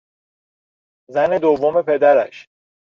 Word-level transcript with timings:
زن 1.09 1.37
دوم 1.39 1.81
پدرش 1.81 2.49